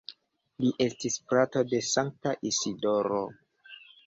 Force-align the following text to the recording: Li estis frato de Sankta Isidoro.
Li 0.63 0.71
estis 0.85 1.17
frato 1.31 1.63
de 1.75 1.83
Sankta 1.89 2.35
Isidoro. 2.53 3.23